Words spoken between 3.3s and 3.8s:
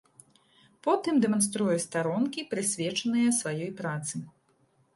сваёй